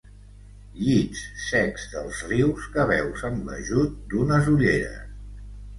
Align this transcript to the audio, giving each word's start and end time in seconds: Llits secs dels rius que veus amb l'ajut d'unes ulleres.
Llits 0.85 1.21
secs 1.49 1.85
dels 1.93 2.23
rius 2.31 2.67
que 2.79 2.89
veus 2.93 3.29
amb 3.33 3.47
l'ajut 3.53 4.05
d'unes 4.15 4.55
ulleres. 4.57 5.03